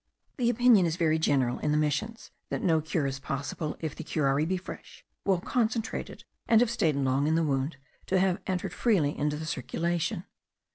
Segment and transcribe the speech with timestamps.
[0.37, 4.03] The opinion is very general in the missions that no cure is possible, if the
[4.03, 7.77] curare be fresh, well concentrated, and have stayed long in the wound,
[8.07, 10.25] to have entered freely into the circulation.